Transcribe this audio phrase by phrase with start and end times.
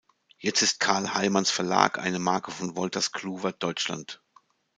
[0.39, 4.19] Jetzt ist Carl Heymanns Verlag eine Marke von Wolters Kluwer Deutschland.